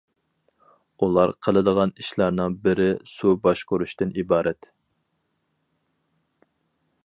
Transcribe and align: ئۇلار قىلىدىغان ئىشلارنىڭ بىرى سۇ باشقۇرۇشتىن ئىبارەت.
ئۇلار 1.03 1.33
قىلىدىغان 1.47 1.93
ئىشلارنىڭ 2.03 2.55
بىرى 2.65 2.89
سۇ 3.13 3.35
باشقۇرۇشتىن 3.45 4.17
ئىبارەت. 4.25 4.73